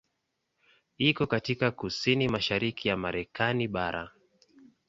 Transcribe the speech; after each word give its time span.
Iko 0.97 1.27
katika 1.27 1.71
kusini 1.71 2.27
mashariki 2.29 2.87
ya 2.87 2.97
Marekani 2.97 3.67
bara. 3.67 4.11